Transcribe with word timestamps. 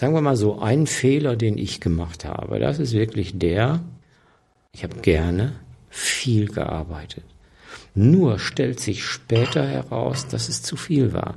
Sagen 0.00 0.14
wir 0.14 0.22
mal 0.22 0.34
so, 0.34 0.58
ein 0.60 0.86
Fehler, 0.86 1.36
den 1.36 1.58
ich 1.58 1.78
gemacht 1.78 2.24
habe, 2.24 2.58
das 2.58 2.78
ist 2.78 2.94
wirklich 2.94 3.38
der, 3.38 3.80
ich 4.72 4.82
habe 4.82 4.98
gerne 5.00 5.60
viel 5.90 6.48
gearbeitet. 6.48 7.24
Nur 7.94 8.38
stellt 8.38 8.80
sich 8.80 9.04
später 9.04 9.68
heraus, 9.68 10.26
dass 10.26 10.48
es 10.48 10.62
zu 10.62 10.76
viel 10.76 11.12
war. 11.12 11.34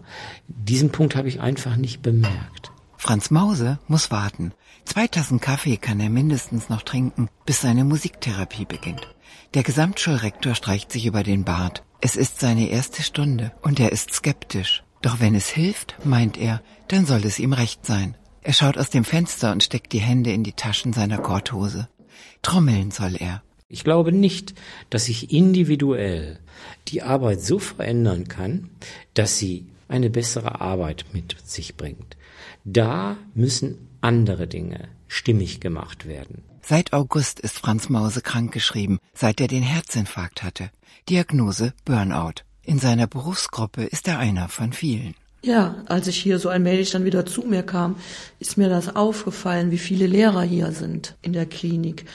Diesen 0.47 0.91
Punkt 0.93 1.17
habe 1.17 1.27
ich 1.27 1.41
einfach 1.41 1.75
nicht 1.75 2.01
bemerkt. 2.01 2.71
Franz 2.95 3.31
Mause 3.31 3.79
muss 3.89 4.11
warten. 4.11 4.53
Zwei 4.85 5.07
Tassen 5.07 5.41
Kaffee 5.41 5.75
kann 5.75 5.99
er 5.99 6.09
mindestens 6.09 6.69
noch 6.69 6.83
trinken, 6.83 7.27
bis 7.45 7.59
seine 7.59 7.83
Musiktherapie 7.83 8.63
beginnt. 8.63 9.13
Der 9.55 9.63
Gesamtschulrektor 9.63 10.55
streicht 10.55 10.89
sich 10.89 11.05
über 11.05 11.23
den 11.23 11.43
Bart. 11.43 11.83
Es 11.99 12.15
ist 12.15 12.39
seine 12.39 12.69
erste 12.69 13.03
Stunde 13.03 13.51
und 13.61 13.81
er 13.81 13.91
ist 13.91 14.13
skeptisch. 14.13 14.85
Doch 15.01 15.19
wenn 15.19 15.35
es 15.35 15.49
hilft, 15.49 15.97
meint 16.05 16.37
er, 16.37 16.61
dann 16.87 17.05
soll 17.05 17.25
es 17.25 17.39
ihm 17.39 17.51
recht 17.51 17.85
sein. 17.85 18.15
Er 18.43 18.53
schaut 18.53 18.77
aus 18.77 18.89
dem 18.89 19.05
Fenster 19.05 19.53
und 19.53 19.63
steckt 19.63 19.93
die 19.93 20.01
Hände 20.01 20.31
in 20.33 20.43
die 20.43 20.51
Taschen 20.51 20.91
seiner 20.91 21.17
Korthose. 21.17 21.87
Trommeln 22.41 22.91
soll 22.91 23.15
er. 23.15 23.41
Ich 23.69 23.85
glaube 23.85 24.11
nicht, 24.11 24.53
dass 24.89 25.07
ich 25.07 25.31
individuell 25.31 26.39
die 26.89 27.01
Arbeit 27.01 27.41
so 27.41 27.57
verändern 27.57 28.27
kann, 28.27 28.69
dass 29.13 29.37
sie 29.37 29.65
eine 29.87 30.09
bessere 30.09 30.59
Arbeit 30.59 31.05
mit 31.13 31.37
sich 31.45 31.77
bringt. 31.77 32.17
Da 32.65 33.17
müssen 33.33 33.87
andere 34.01 34.47
Dinge 34.47 34.89
stimmig 35.07 35.61
gemacht 35.61 36.05
werden. 36.05 36.43
Seit 36.61 36.91
August 36.91 37.39
ist 37.39 37.57
Franz 37.57 37.89
Mause 37.89 38.21
krankgeschrieben, 38.21 38.99
seit 39.13 39.39
er 39.39 39.47
den 39.47 39.63
Herzinfarkt 39.63 40.43
hatte. 40.43 40.69
Diagnose 41.09 41.73
Burnout. 41.85 42.43
In 42.61 42.79
seiner 42.79 43.07
Berufsgruppe 43.07 43.83
ist 43.83 44.07
er 44.07 44.19
einer 44.19 44.49
von 44.49 44.73
vielen. 44.73 45.15
Ja, 45.45 45.75
als 45.87 46.07
ich 46.07 46.17
hier 46.17 46.39
so 46.39 46.47
allmählich 46.47 46.91
dann 46.91 47.03
wieder 47.03 47.25
zu 47.25 47.41
mir 47.41 47.63
kam, 47.63 47.97
ist 48.39 48.57
mir 48.57 48.69
das 48.69 48.95
aufgefallen, 48.95 49.71
wie 49.71 49.77
viele 49.77 50.07
Lehrer 50.07 50.43
hier 50.43 50.71
sind 50.71 51.17
in 51.21 51.33
der 51.33 51.45
Klinik 51.45 52.05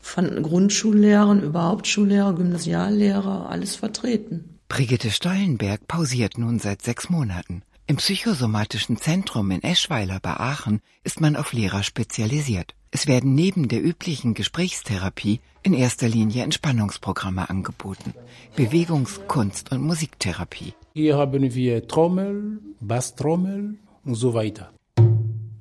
von 0.00 0.42
Grundschullehrern 0.42 1.42
über 1.42 1.62
Hauptschullehrer, 1.62 2.34
Gymnasiallehrer, 2.34 3.48
alles 3.48 3.76
vertreten. 3.76 4.58
Brigitte 4.68 5.12
Stollenberg 5.12 5.86
pausiert 5.86 6.38
nun 6.38 6.58
seit 6.58 6.82
sechs 6.82 7.08
Monaten. 7.08 7.62
Im 7.86 7.96
psychosomatischen 7.96 8.96
Zentrum 8.96 9.52
in 9.52 9.62
Eschweiler 9.62 10.18
bei 10.20 10.32
Aachen 10.32 10.80
ist 11.04 11.20
man 11.20 11.36
auf 11.36 11.52
Lehrer 11.52 11.84
spezialisiert. 11.84 12.74
Es 12.94 13.06
werden 13.06 13.34
neben 13.34 13.68
der 13.68 13.82
üblichen 13.82 14.34
Gesprächstherapie 14.34 15.40
in 15.62 15.72
erster 15.72 16.08
Linie 16.08 16.42
Entspannungsprogramme 16.44 17.48
angeboten. 17.48 18.12
Bewegungs-, 18.54 19.18
Kunst- 19.28 19.72
und 19.72 19.80
Musiktherapie. 19.80 20.74
Hier 20.92 21.16
haben 21.16 21.54
wir 21.54 21.88
Trommel, 21.88 22.58
Basstrommel 22.80 23.78
und 24.04 24.14
so 24.14 24.34
weiter. 24.34 24.74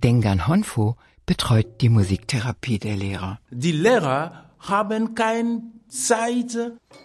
Dengan 0.03 0.45
Honfo 0.45 0.97
betreut 1.25 1.79
die 1.79 1.87
Musiktherapie 1.87 2.79
der 2.79 2.97
Lehrer. 2.97 3.39
Die 3.49 3.71
Lehrer 3.71 4.49
haben 4.59 5.15
keine 5.15 5.61
Zeit 5.87 6.57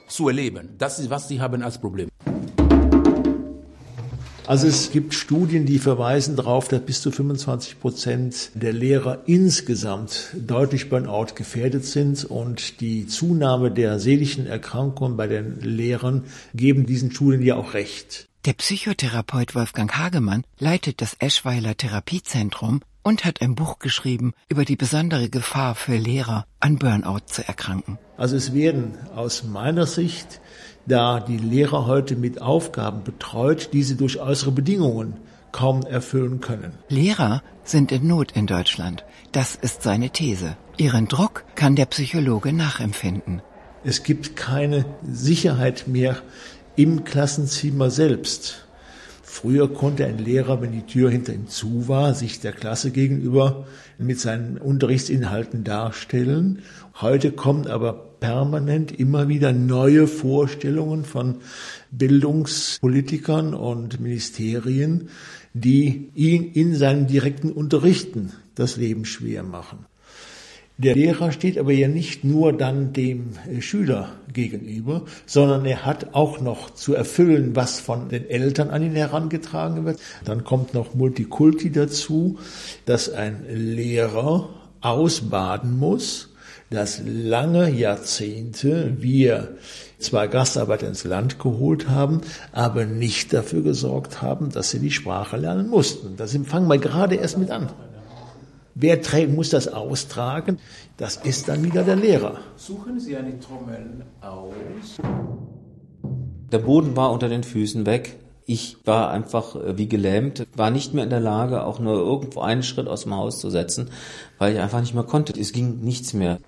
zu 0.09 0.29
erleben. 0.29 0.75
Das 0.77 0.99
ist, 0.99 1.09
was 1.09 1.29
sie 1.29 1.41
haben 1.41 1.63
als 1.63 1.81
Problem. 1.81 2.09
Also 4.47 4.69
es 4.69 4.93
gibt 4.93 5.13
Studien, 5.13 5.67
die 5.67 5.81
verweisen 5.81 6.37
darauf, 6.37 6.69
dass 6.69 6.81
bis 6.81 7.03
zu 7.03 7.11
25 7.11 7.81
Prozent 7.81 8.51
der 8.55 8.73
Lehrer 8.73 9.23
insgesamt 9.27 10.29
deutlich 10.35 10.89
Burnout 10.89 11.35
gefährdet 11.35 11.85
sind 11.85 12.25
und 12.25 12.81
die 12.81 13.09
Zunahme 13.09 13.73
der 13.73 13.99
seelischen 13.99 14.47
Erkrankungen 14.47 15.17
bei 15.17 15.27
den 15.27 15.61
Lehrern 15.61 16.25
geben 16.55 16.87
diesen 16.87 17.11
Studien 17.11 17.43
ja 17.43 17.57
auch 17.57 17.75
recht. 17.75 18.29
Der 18.45 18.53
Psychotherapeut 18.53 19.57
Wolfgang 19.57 19.99
Hagemann 19.99 20.45
leitet 20.61 21.01
das 21.01 21.17
Eschweiler 21.19 21.77
Therapiezentrum 21.77 22.83
und 23.03 23.25
hat 23.25 23.43
ein 23.43 23.57
Buch 23.57 23.81
geschrieben 23.81 24.33
über 24.49 24.65
die 24.65 24.77
besondere 24.77 25.29
Gefahr 25.29 25.75
für 25.75 25.97
Lehrer, 25.97 26.47
an 26.61 26.77
Burnout 26.77 27.27
zu 27.27 27.47
erkranken. 27.47 27.99
Also 28.17 28.37
es 28.37 28.55
werden 28.55 28.97
aus 29.15 29.43
meiner 29.43 29.87
Sicht, 29.87 30.41
da 30.87 31.21
die 31.21 31.39
Lehrer 31.39 31.87
heute 31.87 32.17
mit 32.17 32.41
Aufgaben 32.41 33.03
betreut, 33.05 33.71
diese 33.73 33.97
durch 33.97 34.21
äußere 34.21 34.53
Bedingungen 34.53 35.15
kaum 35.53 35.83
erfüllen 35.83 36.41
können. 36.41 36.73
Lehrer 36.89 37.43
sind 37.65 37.91
in 37.93 38.07
Not 38.07 38.33
in 38.33 38.47
Deutschland. 38.47 39.05
Das 39.33 39.55
ist 39.57 39.83
seine 39.83 40.11
These. 40.11 40.57
Ihren 40.77 41.09
Druck 41.09 41.45
kann 41.55 41.77
der 41.77 41.87
Psychologe 41.87 42.53
nachempfinden. 42.53 43.43
Es 43.83 44.03
gibt 44.03 44.37
keine 44.37 44.85
Sicherheit 45.09 45.85
mehr 45.87 46.17
im 46.77 47.05
Klassenzimmer 47.05 47.91
selbst. 47.91 48.67
Früher 49.23 49.73
konnte 49.73 50.07
ein 50.07 50.19
Lehrer, 50.19 50.61
wenn 50.63 50.73
die 50.73 50.87
Tür 50.87 51.11
hinter 51.11 51.33
ihm 51.33 51.49
zu 51.49 51.89
war, 51.89 52.15
sich 52.15 52.41
der 52.41 52.53
Klasse 52.53 52.91
gegenüber 52.91 53.67
mit 53.99 54.19
seinen 54.21 54.57
Unterrichtsinhalten 54.57 55.65
darstellen. 55.65 56.63
Heute 57.01 57.33
kommen 57.33 57.67
aber 57.67 58.06
permanent 58.21 58.99
immer 58.99 59.29
wieder 59.29 59.53
neue 59.53 60.07
Vorstellungen 60.07 61.05
von 61.05 61.37
Bildungspolitikern 61.91 63.55
und 63.55 64.01
Ministerien, 64.01 65.09
die 65.55 66.11
ihn 66.15 66.53
in 66.53 66.75
seinen 66.75 67.07
direkten 67.07 67.51
Unterrichten 67.51 68.33
das 68.55 68.77
Leben 68.77 69.05
schwer 69.05 69.43
machen. 69.43 69.87
Der 70.79 70.95
Lehrer 70.95 71.33
steht 71.33 71.57
aber 71.57 71.73
ja 71.73 71.89
nicht 71.89 72.23
nur 72.23 72.53
dann 72.53 72.93
dem 72.93 73.31
äh, 73.51 73.63
Schüler 73.63 74.11
gegenüber, 74.31 75.07
sondern 75.25 75.65
er 75.65 75.87
hat 75.87 76.15
auch 76.15 76.39
noch 76.43 76.69
zu 76.69 76.95
erfüllen, 76.95 77.57
was 77.57 77.81
von 77.81 78.11
den 78.11 78.29
Eltern 78.29 78.69
an 78.69 78.83
ihn 78.83 78.95
herangetragen 78.95 79.87
wird. 79.87 79.99
Dann 80.27 80.45
kommt 80.45 80.75
noch 80.75 80.95
Multikulti 80.95 81.73
dazu, 81.73 82.39
dass 82.85 83.09
ein 83.09 83.47
Lehrer 83.49 84.51
ausbaden 84.83 85.79
muss, 85.79 86.36
dass 86.71 87.01
lange 87.05 87.71
Jahrzehnte 87.71 88.97
wir 88.99 89.57
zwar 89.99 90.29
Gastarbeiter 90.29 90.89
ins 90.89 91.05
Land 91.05 91.39
geholt 91.39 91.89
haben, 91.89 92.21
aber 92.53 92.85
nicht 92.85 93.33
dafür 93.33 93.63
gesorgt 93.63 94.21
haben, 94.21 94.51
dass 94.51 94.71
sie 94.71 94.79
die 94.79 94.91
Sprache 94.91 95.37
lernen 95.37 95.69
mussten. 95.69 96.17
Das 96.17 96.37
fangen 96.45 96.69
wir 96.69 96.79
gerade 96.79 97.15
erst 97.15 97.39
mit 97.39 97.51
an. 97.51 97.71
Wer 98.75 99.01
trägt, 99.01 99.33
muss 99.33 99.49
das 99.49 99.69
austragen? 99.69 100.59
Das 100.99 101.17
ist 101.17 101.49
dann 101.49 101.65
wieder 101.65 101.83
der 101.83 101.97
Lehrer. 101.97 102.41
Suchen 102.57 103.01
Sie 103.01 103.17
eine 103.17 103.39
Trommel 103.41 104.05
aus. 104.21 104.99
Der 106.53 106.59
Boden 106.59 106.95
war 106.95 107.11
unter 107.11 107.29
den 107.31 107.43
Füßen 107.43 107.87
weg. 107.87 108.17
Ich 108.47 108.79
war 108.85 109.11
einfach 109.11 109.57
äh, 109.57 109.77
wie 109.77 109.89
gelähmt, 109.89 110.47
war 110.55 110.71
nicht 110.71 110.95
mehr 110.95 111.05
in 111.05 111.11
der 111.11 111.21
Lage, 111.21 111.65
auch 111.65 111.79
nur 111.79 111.97
irgendwo 111.97 112.41
einen 112.41 112.63
Schritt 112.63 112.89
aus 112.89 113.03
dem 113.03 113.15
Haus 113.15 113.41
zu 113.41 113.51
setzen, 113.51 113.91
weil 114.39 114.55
ich 114.55 114.61
einfach 114.61 114.81
nicht 114.81 114.95
mehr 114.95 115.03
konnte. 115.05 115.39
Es 115.39 115.53
ging 115.53 115.81
nichts 115.81 116.13
mehr. 116.13 116.39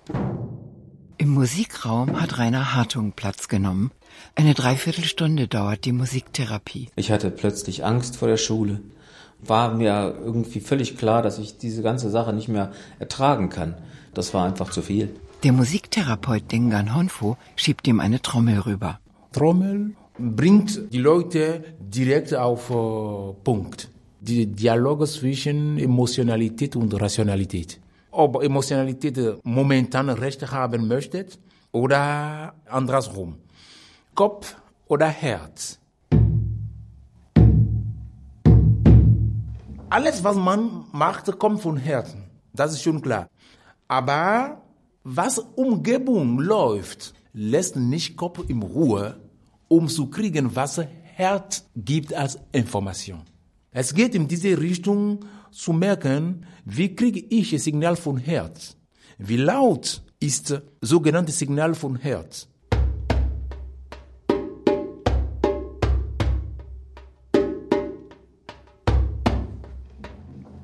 Im 1.17 1.29
Musikraum 1.29 2.19
hat 2.19 2.37
Rainer 2.37 2.73
Hartung 2.73 3.11
Platz 3.11 3.49
genommen. 3.49 3.91
Eine 4.35 4.53
Dreiviertelstunde 4.53 5.47
dauert 5.47 5.85
die 5.85 5.91
Musiktherapie. 5.91 6.89
Ich 6.95 7.11
hatte 7.11 7.29
plötzlich 7.29 7.83
Angst 7.83 8.15
vor 8.15 8.29
der 8.29 8.37
Schule 8.37 8.79
war 9.41 9.73
mir 9.73 10.15
irgendwie 10.23 10.59
völlig 10.59 10.97
klar, 10.97 11.21
dass 11.21 11.39
ich 11.39 11.57
diese 11.57 11.81
ganze 11.81 12.09
Sache 12.09 12.33
nicht 12.33 12.47
mehr 12.47 12.71
ertragen 12.99 13.49
kann. 13.49 13.75
Das 14.13 14.33
war 14.33 14.45
einfach 14.45 14.71
zu 14.71 14.81
viel. 14.81 15.15
Der 15.43 15.53
Musiktherapeut 15.53 16.51
Dengan 16.51 16.93
Honfo 16.93 17.37
schiebt 17.55 17.87
ihm 17.87 17.99
eine 17.99 18.21
Trommel 18.21 18.59
rüber. 18.59 18.99
Trommel 19.31 19.95
bringt 20.19 20.93
die 20.93 20.99
Leute 20.99 21.63
direkt 21.79 22.33
auf 22.33 22.69
äh, 22.69 23.33
Punkt. 23.43 23.89
Die 24.21 24.45
Dialoge 24.45 25.05
zwischen 25.05 25.77
Emotionalität 25.77 26.75
und 26.75 26.93
Rationalität. 26.99 27.79
Ob 28.11 28.43
Emotionalität 28.43 29.17
momentan 29.43 30.09
Recht 30.09 30.51
haben 30.51 30.87
möchte 30.87 31.25
oder 31.71 32.53
andersrum. 32.65 33.35
Kopf 34.13 34.55
oder 34.87 35.07
Herz. 35.07 35.79
Alles, 39.89 40.23
was 40.23 40.35
man 40.35 40.85
macht, 40.91 41.39
kommt 41.39 41.61
von 41.61 41.77
Herzen. 41.77 42.23
Das 42.53 42.73
ist 42.73 42.83
schon 42.83 43.01
klar. 43.01 43.29
Aber 43.87 44.61
was 45.03 45.39
Umgebung 45.39 46.39
läuft, 46.39 47.13
lässt 47.33 47.75
nicht 47.75 48.17
Kopf 48.17 48.43
in 48.47 48.61
Ruhe, 48.61 49.19
um 49.69 49.87
zu 49.87 50.07
kriegen, 50.07 50.55
was 50.55 50.81
Herz 51.15 51.69
gibt 51.75 52.13
als 52.13 52.37
Information. 52.51 53.21
Es 53.71 53.93
geht 53.93 54.15
in 54.15 54.27
diese 54.27 54.59
Richtung 54.59 55.25
zu 55.51 55.71
merken, 55.73 56.45
wie 56.65 56.95
kriege 56.95 57.23
ich 57.29 57.53
ein 57.53 57.59
Signal 57.59 57.95
von 57.95 58.17
Herz? 58.17 58.75
Wie 59.17 59.37
laut 59.37 60.01
ist 60.19 60.61
sogenanntes 60.81 61.39
Signal 61.39 61.75
von 61.75 61.95
Herz? 61.95 62.47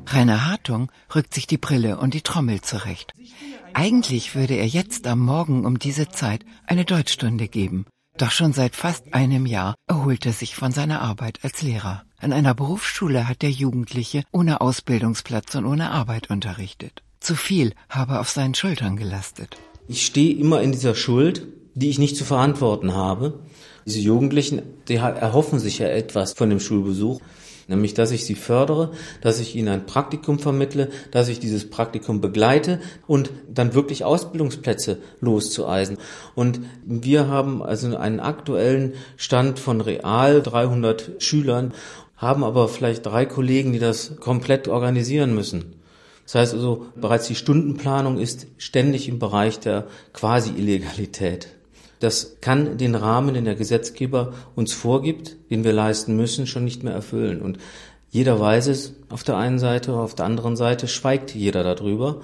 Rainer 0.07 0.45
Hartung 0.49 0.91
rückt 1.13 1.33
sich 1.33 1.45
die 1.45 1.57
Brille 1.57 1.97
und 1.99 2.13
die 2.13 2.21
Trommel 2.21 2.61
zurecht. 2.61 3.13
Eigentlich 3.73 4.33
würde 4.33 4.53
er 4.53 4.67
jetzt 4.67 5.07
am 5.07 5.19
Morgen 5.19 5.65
um 5.65 5.77
diese 5.77 6.07
Zeit 6.07 6.45
eine 6.65 6.85
Deutschstunde 6.85 7.49
geben. 7.49 7.85
Doch 8.17 8.31
schon 8.31 8.53
seit 8.53 8.77
fast 8.77 9.13
einem 9.13 9.45
Jahr 9.45 9.75
erholt 9.87 10.25
er 10.25 10.31
sich 10.31 10.55
von 10.55 10.71
seiner 10.71 11.01
Arbeit 11.01 11.39
als 11.43 11.61
Lehrer. 11.61 12.03
An 12.17 12.31
einer 12.31 12.53
Berufsschule 12.53 13.27
hat 13.27 13.41
der 13.41 13.51
Jugendliche 13.51 14.23
ohne 14.31 14.61
Ausbildungsplatz 14.61 15.53
und 15.55 15.65
ohne 15.65 15.91
Arbeit 15.91 16.29
unterrichtet. 16.29 17.03
Zu 17.19 17.35
viel 17.35 17.73
habe 17.89 18.21
auf 18.21 18.29
seinen 18.29 18.55
Schultern 18.55 18.95
gelastet. 18.95 19.57
Ich 19.89 20.05
stehe 20.05 20.33
immer 20.33 20.61
in 20.61 20.71
dieser 20.71 20.95
Schuld, 20.95 21.45
die 21.73 21.89
ich 21.89 21.99
nicht 21.99 22.15
zu 22.15 22.23
verantworten 22.23 22.93
habe. 22.93 23.39
Diese 23.85 23.99
Jugendlichen, 23.99 24.61
die 24.87 24.95
erhoffen 24.95 25.59
sich 25.59 25.79
ja 25.79 25.87
etwas 25.87 26.31
von 26.31 26.49
dem 26.49 26.61
Schulbesuch 26.61 27.19
nämlich 27.67 27.93
dass 27.93 28.11
ich 28.11 28.25
sie 28.25 28.35
fördere, 28.35 28.91
dass 29.21 29.39
ich 29.39 29.55
ihnen 29.55 29.69
ein 29.69 29.85
Praktikum 29.85 30.39
vermittle, 30.39 30.89
dass 31.11 31.27
ich 31.27 31.39
dieses 31.39 31.69
Praktikum 31.69 32.21
begleite 32.21 32.79
und 33.07 33.31
dann 33.49 33.73
wirklich 33.73 34.03
Ausbildungsplätze 34.03 34.99
loszueisen. 35.19 35.97
Und 36.35 36.61
wir 36.85 37.27
haben 37.27 37.63
also 37.63 37.95
einen 37.95 38.19
aktuellen 38.19 38.93
Stand 39.17 39.59
von 39.59 39.81
real 39.81 40.41
300 40.41 41.11
Schülern, 41.19 41.73
haben 42.17 42.43
aber 42.43 42.67
vielleicht 42.67 43.05
drei 43.05 43.25
Kollegen, 43.25 43.73
die 43.73 43.79
das 43.79 44.17
komplett 44.19 44.67
organisieren 44.67 45.35
müssen. 45.35 45.75
Das 46.25 46.35
heißt 46.35 46.53
also, 46.55 46.87
bereits 46.95 47.27
die 47.27 47.35
Stundenplanung 47.35 48.17
ist 48.17 48.47
ständig 48.57 49.07
im 49.07 49.19
Bereich 49.19 49.59
der 49.59 49.85
Quasi-Illegalität. 50.13 51.49
Das 51.99 52.37
kann 52.41 52.77
den 52.77 52.95
Rahmen, 52.95 53.33
den 53.33 53.45
der 53.45 53.55
Gesetzgeber 53.55 54.33
uns 54.55 54.73
vorgibt, 54.73 55.37
den 55.49 55.63
wir 55.63 55.73
leisten 55.73 56.15
müssen, 56.15 56.47
schon 56.47 56.65
nicht 56.65 56.83
mehr 56.83 56.93
erfüllen. 56.93 57.41
Und 57.41 57.57
jeder 58.09 58.39
weiß 58.39 58.67
es 58.67 58.93
auf 59.09 59.23
der 59.23 59.37
einen 59.37 59.59
Seite, 59.59 59.93
auf 59.93 60.15
der 60.15 60.25
anderen 60.25 60.55
Seite 60.55 60.87
schweigt 60.87 61.33
jeder 61.35 61.63
darüber. 61.63 62.21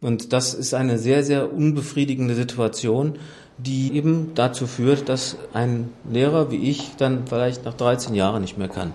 Und 0.00 0.32
das 0.32 0.54
ist 0.54 0.74
eine 0.74 0.98
sehr, 0.98 1.24
sehr 1.24 1.52
unbefriedigende 1.52 2.34
Situation, 2.34 3.18
die 3.58 3.94
eben 3.94 4.32
dazu 4.34 4.66
führt, 4.66 5.08
dass 5.08 5.36
ein 5.52 5.90
Lehrer 6.10 6.50
wie 6.50 6.70
ich 6.70 6.96
dann 6.98 7.26
vielleicht 7.26 7.64
nach 7.64 7.74
13 7.74 8.14
Jahren 8.14 8.42
nicht 8.42 8.58
mehr 8.58 8.68
kann. 8.68 8.92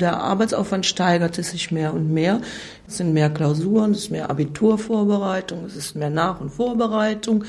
Der 0.00 0.20
Arbeitsaufwand 0.20 0.86
steigerte 0.86 1.42
sich 1.44 1.70
mehr 1.70 1.94
und 1.94 2.12
mehr. 2.12 2.40
Es 2.88 2.96
sind 2.96 3.12
mehr 3.12 3.30
Klausuren, 3.30 3.92
es 3.92 3.98
ist 3.98 4.10
mehr 4.10 4.28
Abiturvorbereitung, 4.28 5.64
es 5.64 5.76
ist 5.76 5.94
mehr 5.94 6.10
Nach- 6.10 6.40
und 6.40 6.50
Vorbereitung. 6.50 7.44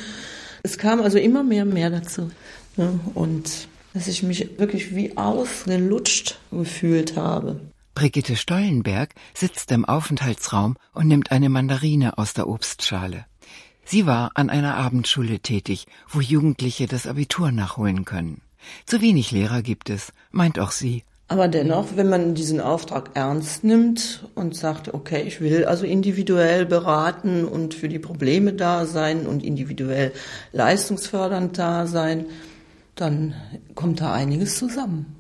Es 0.66 0.80
kam 0.80 1.00
also 1.00 1.20
immer 1.20 1.44
mehr 1.44 1.62
und 1.62 1.76
mehr 1.76 1.92
dazu. 1.92 2.32
Ne? 2.76 3.00
Und 3.14 3.68
dass 3.94 4.08
ich 4.08 4.24
mich 4.24 4.58
wirklich 4.58 4.96
wie 4.96 5.16
ausgelutscht 5.16 6.40
gefühlt 6.50 7.16
habe. 7.16 7.60
Brigitte 7.94 8.36
Stollenberg 8.36 9.14
sitzt 9.36 9.72
im 9.72 9.86
Aufenthaltsraum 9.86 10.76
und 10.92 11.08
nimmt 11.08 11.32
eine 11.32 11.50
Mandarine 11.50 12.18
aus 12.18 12.34
der 12.34 12.50
Obstschale. 12.50 13.26
Sie 13.86 14.08
war 14.08 14.32
an 14.34 14.50
einer 14.50 14.76
Abendschule 14.76 15.40
tätig, 15.40 15.86
wo 16.10 16.20
Jugendliche 16.20 16.88
das 16.88 17.06
Abitur 17.06 17.52
nachholen 17.52 18.04
können. 18.04 18.42
Zu 18.88 19.02
wenig 19.02 19.30
Lehrer 19.30 19.62
gibt 19.62 19.92
es, 19.92 20.14
meint 20.32 20.58
auch 20.58 20.72
sie. 20.72 21.04
Aber 21.28 21.48
dennoch, 21.48 21.96
wenn 21.96 22.08
man 22.08 22.36
diesen 22.36 22.62
Auftrag 22.62 23.12
ernst 23.16 23.64
nimmt 23.64 24.28
und 24.36 24.56
sagt, 24.56 24.94
okay, 24.94 25.24
ich 25.24 25.42
will 25.42 25.66
also 25.66 25.86
individuell 25.86 26.68
beraten 26.68 27.46
und 27.46 27.74
für 27.74 27.90
die 27.90 27.98
Probleme 27.98 28.54
da 28.54 28.86
sein 28.86 29.26
und 29.26 29.44
individuell 29.44 30.12
leistungsfördernd 30.52 31.58
da 31.58 31.88
sein, 31.88 32.26
dann 32.94 33.34
kommt 33.74 34.02
da 34.02 34.14
einiges 34.14 34.60
zusammen. 34.60 35.16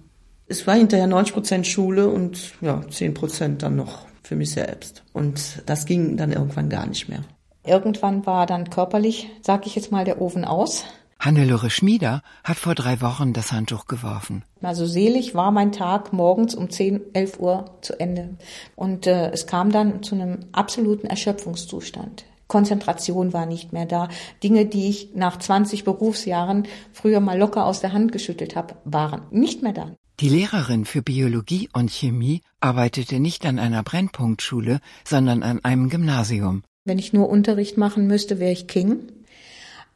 Es 0.47 0.67
war 0.67 0.75
hinterher 0.75 1.07
90 1.07 1.33
Prozent 1.33 1.67
Schule 1.67 2.07
und 2.07 2.53
ja, 2.61 2.83
10 2.87 3.15
Prozent 3.15 3.63
dann 3.63 3.75
noch 3.75 4.05
für 4.21 4.35
mich 4.35 4.51
selbst. 4.51 5.03
Und 5.11 5.63
das 5.65 5.87
ging 5.87 6.17
dann 6.17 6.31
irgendwann 6.31 6.69
gar 6.69 6.85
nicht 6.85 7.09
mehr. 7.09 7.23
Irgendwann 7.63 8.27
war 8.27 8.45
dann 8.45 8.69
körperlich, 8.69 9.29
sag 9.41 9.65
ich 9.65 9.75
jetzt 9.75 9.91
mal, 9.91 10.05
der 10.05 10.21
Ofen 10.21 10.45
aus. 10.45 10.83
Hannelore 11.25 11.71
Schmieder 11.71 12.21
hat 12.43 12.57
vor 12.57 12.75
drei 12.75 13.01
Wochen 13.01 13.33
das 13.33 13.51
Handtuch 13.51 13.87
geworfen. 13.87 14.45
Also 14.61 14.85
selig 14.85 15.33
war 15.33 15.49
mein 15.49 15.71
Tag 15.71 16.13
morgens 16.13 16.53
um 16.53 16.69
10, 16.69 17.01
11 17.13 17.39
Uhr 17.39 17.77
zu 17.81 17.99
Ende. 17.99 18.37
Und 18.75 19.07
äh, 19.07 19.31
es 19.31 19.47
kam 19.47 19.71
dann 19.71 20.03
zu 20.03 20.13
einem 20.13 20.45
absoluten 20.51 21.07
Erschöpfungszustand. 21.07 22.25
Konzentration 22.47 23.33
war 23.33 23.47
nicht 23.47 23.73
mehr 23.73 23.87
da. 23.87 24.07
Dinge, 24.43 24.67
die 24.67 24.87
ich 24.87 25.15
nach 25.15 25.39
20 25.39 25.83
Berufsjahren 25.83 26.67
früher 26.93 27.21
mal 27.21 27.39
locker 27.39 27.65
aus 27.65 27.81
der 27.81 27.91
Hand 27.91 28.11
geschüttelt 28.11 28.55
habe, 28.55 28.75
waren 28.85 29.23
nicht 29.31 29.63
mehr 29.63 29.73
da. 29.73 29.91
Die 30.19 30.29
Lehrerin 30.29 30.85
für 30.85 31.01
Biologie 31.01 31.69
und 31.73 31.89
Chemie 31.89 32.41
arbeitete 32.59 33.19
nicht 33.19 33.47
an 33.47 33.57
einer 33.57 33.81
Brennpunktschule, 33.81 34.79
sondern 35.03 35.41
an 35.41 35.65
einem 35.65 35.89
Gymnasium. 35.89 36.61
Wenn 36.85 36.99
ich 36.99 37.13
nur 37.13 37.29
Unterricht 37.29 37.79
machen 37.79 38.05
müsste, 38.05 38.37
wäre 38.37 38.51
ich 38.51 38.67
King 38.67 39.07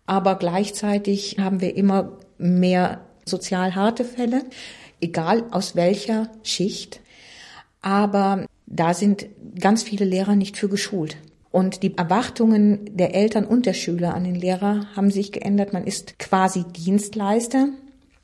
aber 0.10 0.38
gleichzeitig 0.38 1.38
haben 1.40 1.62
wir 1.62 1.78
immer 1.78 2.18
mehr 2.40 3.02
sozial 3.26 3.76
harte 3.76 4.04
Fälle, 4.04 4.42
egal 5.00 5.44
aus 5.52 5.76
welcher 5.76 6.30
Schicht. 6.42 7.00
Aber 7.84 8.48
da 8.66 8.96
sind 8.96 9.28
ganz 9.60 9.84
viele 9.84 10.06
Lehrer 10.06 10.36
nicht 10.36 10.58
für 10.58 10.68
geschult. 10.68 11.18
Und 11.52 11.84
die 11.84 11.96
Erwartungen 11.96 12.98
der 12.98 13.14
Eltern 13.14 13.46
und 13.46 13.68
der 13.68 13.74
Schüler 13.74 14.16
an 14.16 14.24
den 14.24 14.34
Lehrer 14.34 14.88
haben 14.96 15.12
sich 15.12 15.32
geändert. 15.32 15.74
Man 15.74 15.86
ist 15.86 16.18
quasi 16.18 16.64
Dienstleister. 16.64 17.68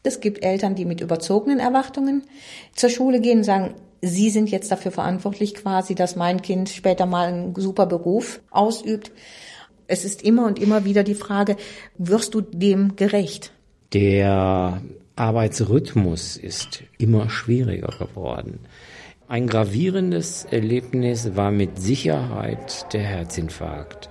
Es 0.01 0.21
gibt 0.21 0.43
Eltern, 0.43 0.73
die 0.73 0.85
mit 0.85 1.01
überzogenen 1.01 1.59
Erwartungen 1.59 2.23
zur 2.73 2.89
Schule 2.89 3.21
gehen 3.21 3.39
und 3.39 3.43
sagen, 3.43 3.75
Sie 4.01 4.31
sind 4.31 4.49
jetzt 4.49 4.71
dafür 4.71 4.91
verantwortlich 4.91 5.53
quasi, 5.53 5.93
dass 5.93 6.15
mein 6.15 6.41
Kind 6.41 6.69
später 6.69 7.05
mal 7.05 7.27
einen 7.27 7.55
super 7.55 7.85
Beruf 7.85 8.41
ausübt. 8.49 9.11
Es 9.87 10.03
ist 10.03 10.23
immer 10.23 10.45
und 10.45 10.59
immer 10.59 10.85
wieder 10.85 11.03
die 11.03 11.15
Frage, 11.15 11.57
wirst 11.97 12.33
du 12.33 12.41
dem 12.41 12.95
gerecht? 12.95 13.51
Der 13.93 14.81
Arbeitsrhythmus 15.15 16.37
ist 16.37 16.83
immer 16.97 17.29
schwieriger 17.29 17.93
geworden. 17.97 18.59
Ein 19.27 19.47
gravierendes 19.47 20.45
Erlebnis 20.45 21.35
war 21.35 21.51
mit 21.51 21.79
Sicherheit 21.79 22.91
der 22.93 23.03
Herzinfarkt. 23.03 24.09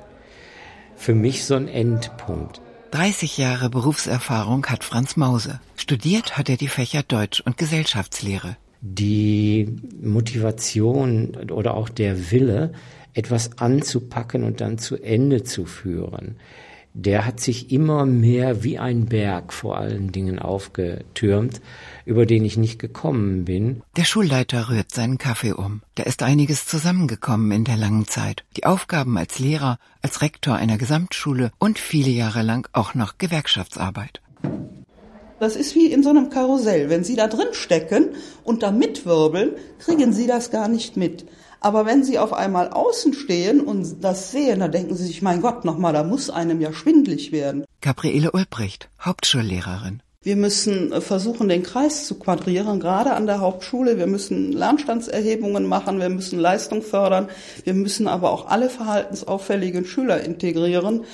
Für 0.97 1.15
mich 1.15 1.45
so 1.45 1.55
ein 1.55 1.69
Endpunkt. 1.69 2.61
30 2.93 3.39
Jahre 3.39 3.71
Berufserfahrung 3.71 4.67
hat 4.67 4.85
Franz 4.85 5.17
Mause. 5.17 5.61
Studiert 5.77 6.39
hat 6.39 6.49
er 6.49 6.57
die 6.57 6.69
Fächer 6.69 7.03
Deutsch 7.03 7.41
und 7.41 7.59
Gesellschaftslehre. 7.59 8.57
Die 8.81 9.77
Motivation 10.01 11.37
oder 11.51 11.75
auch 11.75 11.89
der 11.89 12.31
Wille, 12.31 12.73
etwas 13.15 13.59
anzupacken 13.59 14.45
und 14.45 14.61
dann 14.61 14.79
zu 14.79 14.97
Ende 14.97 15.45
zu 15.45 15.65
führen, 15.65 16.37
der 16.97 17.27
hat 17.27 17.41
sich 17.41 17.73
immer 17.73 18.07
mehr 18.07 18.63
wie 18.63 18.79
ein 18.79 19.07
Berg 19.07 19.53
vor 19.53 19.77
allen 19.77 20.13
Dingen 20.13 20.39
aufgetürmt, 20.39 21.61
über 22.05 22.25
den 22.25 22.45
ich 22.45 22.57
nicht 22.57 22.79
gekommen 22.79 23.45
bin. 23.45 23.83
Der 23.97 24.05
Schulleiter 24.05 24.69
rührt 24.69 24.93
seinen 24.93 25.19
Kaffee 25.19 25.53
um. 25.53 25.83
Da 25.97 26.05
ist 26.05 26.23
einiges 26.23 26.67
zusammengekommen 26.67 27.51
in 27.51 27.65
der 27.65 27.77
langen 27.77 28.07
Zeit. 28.07 28.45
Die 28.57 28.65
Aufgaben 28.65 29.19
als 29.19 29.41
Lehrer, 29.41 29.81
als 30.03 30.23
Rektor 30.23 30.55
einer 30.55 30.79
Gesamtschule 30.79 31.51
und 31.59 31.81
viele 31.81 32.11
Jahre 32.11 32.43
lang 32.43 32.69
auch 32.73 32.95
noch 32.95 33.19
Gewerkschaftsarbeit. 33.19 34.21
Das 35.41 35.57
ist 35.57 35.75
wie 35.75 35.93
in 35.93 36.05
so 36.05 36.11
einem 36.11 36.31
Karussell. 36.31 36.91
Wenn 36.91 37.03
Sie 37.03 37.17
da 37.17 37.27
drin 37.27 37.53
stecken 37.53 38.11
und 38.45 38.63
da 38.63 38.71
mitwirbeln, 38.71 39.51
kriegen 39.81 40.13
Sie 40.13 40.29
das 40.29 40.53
gar 40.53 40.69
nicht 40.69 40.97
mit. 40.97 41.27
Aber 41.65 41.87
wenn 41.87 42.05
sie 42.05 42.19
auf 42.19 42.35
einmal 42.35 42.69
außen 42.69 43.15
stehen 43.15 43.63
und 43.63 44.05
das 44.05 44.31
sehen, 44.31 44.61
dann 44.61 44.71
denken 44.71 44.95
sie 44.95 45.07
sich, 45.07 45.23
mein 45.23 45.41
Gott, 45.41 45.65
nochmal, 45.65 45.95
da 45.95 46.05
muss 46.05 46.29
einem 46.29 46.61
ja 46.61 46.75
schwindlig 46.75 47.33
werden. 47.33 47.65
Gabriele 47.81 48.33
Ulbricht, 48.33 48.91
Hauptschullehrerin. 49.01 50.03
Wir 50.23 50.37
müssen 50.37 50.93
äh, 50.93 51.01
versuchen, 51.01 51.49
den 51.49 51.63
Kreis 51.63 52.07
zu 52.07 52.19
quadrieren, 52.19 52.81
gerade 52.81 53.15
an 53.15 53.25
der 53.25 53.41
Hauptschule. 53.41 53.97
Wir 53.97 54.07
müssen 54.07 54.53
Lernstandserhebungen 54.53 55.65
machen, 55.65 56.01
wir 56.01 56.11
müssen 56.11 56.39
Leistung 56.39 56.83
fördern, 56.83 57.31
wir 57.65 57.73
müssen 57.73 58.09
aber 58.09 58.31
auch 58.31 58.49
alle 58.49 58.69
verhaltensauffälligen 58.69 59.87
Schüler 59.87 60.23
integrieren. 60.23 61.05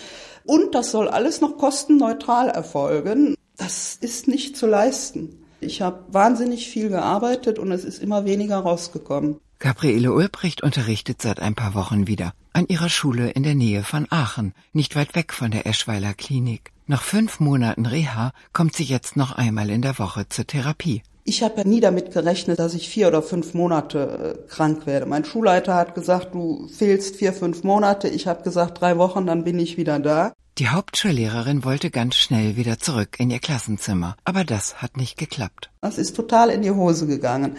Und 0.45 0.75
das 0.75 0.91
soll 0.91 1.07
alles 1.07 1.41
noch 1.41 1.59
kostenneutral 1.59 2.49
erfolgen. 2.49 3.37
Das 3.57 3.97
ist 4.01 4.27
nicht 4.27 4.57
zu 4.57 4.67
leisten. 4.67 5.45
Ich 5.61 5.81
habe 5.81 6.03
wahnsinnig 6.09 6.69
viel 6.69 6.89
gearbeitet 6.89 7.61
und 7.61 7.71
es 7.71 7.85
ist 7.85 8.03
immer 8.03 8.25
weniger 8.25 8.59
rausgekommen. 8.59 9.39
Gabriele 9.63 10.15
Ulbricht 10.15 10.63
unterrichtet 10.63 11.21
seit 11.21 11.39
ein 11.39 11.55
paar 11.55 11.75
Wochen 11.75 12.07
wieder 12.07 12.33
an 12.55 12.67
ihrer 12.69 12.89
Schule 12.89 13.29
in 13.29 13.43
der 13.43 13.55
Nähe 13.55 13.85
von 13.85 14.07
Aachen, 14.09 14.55
nicht 14.73 14.97
weit 14.97 15.15
weg 15.15 15.35
von 15.35 15.51
der 15.51 15.67
Eschweiler 15.67 16.15
Klinik. 16.15 16.73
Nach 16.87 17.03
fünf 17.03 17.41
Monaten 17.41 17.85
Reha 17.85 18.33
kommt 18.55 18.75
sie 18.75 18.85
jetzt 18.85 19.19
noch 19.19 19.33
einmal 19.33 19.69
in 19.69 19.83
der 19.83 19.99
Woche 19.99 20.27
zur 20.31 20.47
Therapie. 20.47 21.03
Ich 21.25 21.43
habe 21.43 21.59
ja 21.59 21.65
nie 21.65 21.81
damit 21.81 22.11
gerechnet, 22.11 22.59
dass 22.59 22.73
ich 22.73 22.89
vier 22.89 23.09
oder 23.09 23.23
fünf 23.23 23.53
Monate 23.53 24.39
äh, 24.49 24.49
krank 24.49 24.87
werde. 24.87 25.05
Mein 25.05 25.27
Schulleiter 25.27 25.75
hat 25.75 25.95
gesagt, 25.95 26.35
du 26.35 26.67
fehlst 26.69 27.17
vier, 27.17 27.35
fünf 27.35 27.63
Monate. 27.63 28.09
Ich 28.09 28.27
habe 28.27 28.43
gesagt, 28.43 28.81
drei 28.81 28.97
Wochen, 28.97 29.27
dann 29.27 29.45
bin 29.45 29.59
ich 29.59 29.77
wieder 29.77 29.99
da. 29.99 30.33
Die 30.57 30.69
Hauptschullehrerin 30.69 31.65
wollte 31.65 31.91
ganz 31.91 32.17
schnell 32.17 32.57
wieder 32.57 32.79
zurück 32.79 33.17
in 33.19 33.31
ihr 33.31 33.39
Klassenzimmer, 33.41 34.17
aber 34.25 34.45
das 34.45 34.81
hat 34.81 34.97
nicht 34.97 35.19
geklappt. 35.19 35.71
Das 35.83 35.99
ist 35.99 36.17
total 36.17 36.49
in 36.49 36.63
die 36.63 36.71
Hose 36.71 37.07
gegangen. 37.07 37.59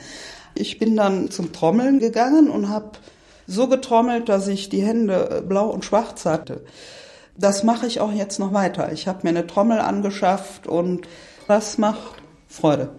Ich 0.56 0.78
bin 0.78 0.96
dann 0.96 1.32
zum 1.32 1.54
Trommeln 1.54 2.00
gegangen 2.00 2.50
und 2.50 2.70
habe 2.70 2.92
so 3.48 3.68
getrommelt, 3.68 4.30
dass 4.30 4.48
ich 4.48 4.70
die 4.70 4.84
Hände 4.84 5.30
äh, 5.30 5.42
blau 5.42 5.70
und 5.70 5.86
schwarz 5.86 6.26
hatte. 6.26 6.64
Das 7.38 7.64
mache 7.64 7.88
ich 7.88 8.00
auch 8.00 8.12
jetzt 8.12 8.40
noch 8.40 8.54
weiter. 8.54 8.92
Ich 8.92 9.08
habe 9.08 9.20
mir 9.24 9.30
eine 9.30 9.48
Trommel 9.48 9.80
angeschafft 9.80 10.68
und 10.68 11.08
das 11.48 11.78
macht 11.78 12.22
Freude. 12.48 12.90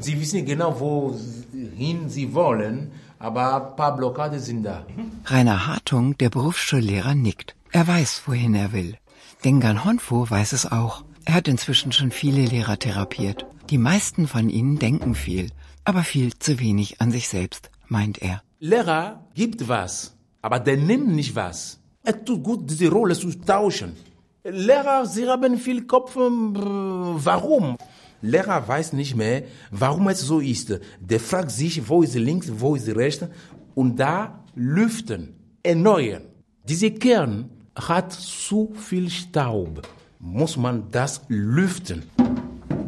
Sie 0.00 0.20
wissen 0.20 0.44
genau, 0.44 0.78
wohin 0.80 2.08
Sie 2.08 2.34
wollen 2.34 2.92
aber 3.18 3.54
ein 3.56 3.76
paar 3.76 3.96
Blockaden 3.96 4.40
sind 4.40 4.62
da. 4.64 4.84
Rainer 5.26 5.66
Hartung, 5.66 6.16
der 6.18 6.30
Berufsschullehrer, 6.30 7.14
nickt. 7.14 7.54
Er 7.72 7.86
weiß, 7.86 8.22
wohin 8.26 8.54
er 8.54 8.72
will. 8.72 8.96
Dengan 9.44 9.84
Honfo 9.84 10.28
weiß 10.28 10.52
es 10.52 10.70
auch. 10.70 11.04
Er 11.24 11.34
hat 11.34 11.48
inzwischen 11.48 11.92
schon 11.92 12.10
viele 12.10 12.44
Lehrer 12.44 12.78
therapiert. 12.78 13.46
Die 13.70 13.78
meisten 13.78 14.28
von 14.28 14.50
ihnen 14.50 14.78
denken 14.78 15.14
viel, 15.14 15.50
aber 15.84 16.02
viel 16.02 16.38
zu 16.38 16.60
wenig 16.60 17.00
an 17.00 17.10
sich 17.10 17.28
selbst, 17.28 17.70
meint 17.88 18.20
er. 18.20 18.42
Lehrer 18.60 19.24
gibt 19.34 19.68
was, 19.68 20.14
aber 20.42 20.60
der 20.60 20.76
nimmt 20.76 21.08
nicht 21.08 21.34
was. 21.34 21.80
Es 22.02 22.16
tut 22.24 22.42
gut, 22.42 22.70
diese 22.70 22.90
Rolle 22.90 23.14
zu 23.14 23.30
tauschen. 23.40 23.96
Lehrer, 24.44 25.06
sie 25.06 25.26
haben 25.26 25.58
viel 25.58 25.86
Kopf, 25.86 26.16
äh, 26.16 26.20
warum? 26.20 27.78
Lehrer 28.24 28.66
weiß 28.66 28.94
nicht 28.94 29.14
mehr, 29.16 29.42
warum 29.70 30.08
es 30.08 30.20
so 30.20 30.40
ist. 30.40 30.80
Der 30.98 31.20
fragt 31.20 31.50
sich, 31.50 31.88
wo 31.88 32.02
ist 32.02 32.14
links, 32.14 32.50
wo 32.56 32.74
ist 32.74 32.88
rechts, 32.88 33.26
und 33.74 34.00
da 34.00 34.42
lüften, 34.54 35.34
erneuern. 35.62 36.22
Dieser 36.64 36.90
Kern 36.90 37.50
hat 37.76 38.12
zu 38.12 38.72
viel 38.74 39.10
Staub. 39.10 39.82
Muss 40.20 40.56
man 40.56 40.90
das 40.90 41.22
lüften. 41.28 42.04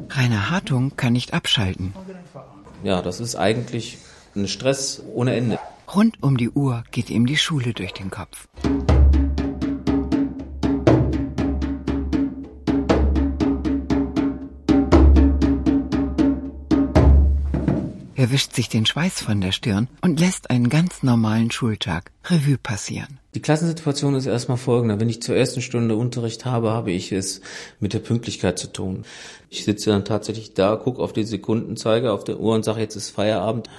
Rainer 0.08 0.48
Hartung 0.50 0.96
kann 0.96 1.12
nicht 1.12 1.34
abschalten. 1.34 1.92
Ja, 2.82 3.02
das 3.02 3.20
ist 3.20 3.36
eigentlich 3.36 3.98
ein 4.34 4.48
Stress 4.48 5.02
ohne 5.12 5.34
Ende. 5.34 5.58
Rund 5.94 6.22
um 6.22 6.38
die 6.38 6.48
Uhr 6.50 6.84
geht 6.92 7.10
ihm 7.10 7.26
die 7.26 7.36
Schule 7.36 7.74
durch 7.74 7.92
den 7.92 8.10
Kopf. 8.10 8.48
Er 18.26 18.32
wischt 18.32 18.54
sich 18.54 18.68
den 18.68 18.86
Schweiß 18.86 19.22
von 19.22 19.40
der 19.40 19.52
Stirn 19.52 19.86
und 20.00 20.18
lässt 20.18 20.50
einen 20.50 20.68
ganz 20.68 21.04
normalen 21.04 21.52
Schultag 21.52 22.10
Revue 22.24 22.58
passieren. 22.58 23.20
Die 23.36 23.40
Klassensituation 23.40 24.16
ist 24.16 24.26
erstmal 24.26 24.56
folgende. 24.56 24.98
Wenn 24.98 25.08
ich 25.08 25.22
zur 25.22 25.36
ersten 25.36 25.62
Stunde 25.62 25.94
Unterricht 25.94 26.44
habe, 26.44 26.70
habe 26.70 26.90
ich 26.90 27.12
es 27.12 27.40
mit 27.78 27.92
der 27.92 28.00
Pünktlichkeit 28.00 28.58
zu 28.58 28.66
tun. 28.72 29.04
Ich 29.48 29.64
sitze 29.64 29.90
dann 29.90 30.04
tatsächlich 30.04 30.54
da, 30.54 30.74
gucke 30.74 31.00
auf 31.00 31.12
die 31.12 31.22
Sekundenzeiger 31.22 32.12
auf 32.12 32.24
der 32.24 32.40
Uhr 32.40 32.56
und 32.56 32.64
sage, 32.64 32.80
jetzt 32.80 32.96
ist 32.96 33.10
Feierabend. 33.10 33.70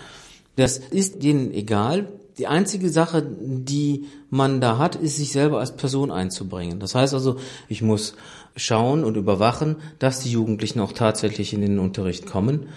Das 0.55 0.77
ist 0.77 1.23
denen 1.23 1.51
egal. 1.51 2.07
Die 2.37 2.47
einzige 2.47 2.89
Sache, 2.89 3.27
die 3.29 4.05
man 4.29 4.61
da 4.61 4.77
hat, 4.77 4.95
ist 4.95 5.17
sich 5.17 5.33
selber 5.33 5.59
als 5.59 5.75
Person 5.75 6.09
einzubringen. 6.09 6.79
Das 6.79 6.95
heißt 6.95 7.13
also, 7.13 7.35
ich 7.67 7.81
muss 7.81 8.15
schauen 8.55 9.03
und 9.03 9.17
überwachen, 9.17 9.75
dass 9.99 10.21
die 10.21 10.31
Jugendlichen 10.31 10.79
auch 10.79 10.93
tatsächlich 10.93 11.51
in 11.51 11.59
den 11.59 11.79
Unterricht 11.79 12.25
kommen. 12.25 12.67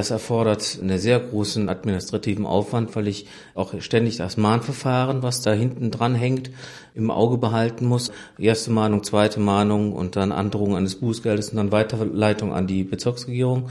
Das 0.00 0.10
erfordert 0.10 0.78
einen 0.80 0.98
sehr 0.98 1.20
großen 1.20 1.68
administrativen 1.68 2.46
Aufwand, 2.46 2.96
weil 2.96 3.06
ich 3.06 3.26
auch 3.54 3.74
ständig 3.82 4.16
das 4.16 4.38
Mahnverfahren, 4.38 5.22
was 5.22 5.42
da 5.42 5.52
hinten 5.52 5.90
dran 5.90 6.14
hängt, 6.14 6.50
im 6.94 7.10
Auge 7.10 7.36
behalten 7.36 7.84
muss. 7.84 8.10
Erste 8.38 8.70
Mahnung, 8.70 9.02
zweite 9.02 9.40
Mahnung 9.40 9.92
und 9.92 10.16
dann 10.16 10.32
Androhung 10.32 10.74
eines 10.74 10.94
Bußgeldes 10.94 11.50
und 11.50 11.58
dann 11.58 11.70
Weiterleitung 11.70 12.54
an 12.54 12.66
die 12.66 12.82
Bezirksregierung. 12.82 13.68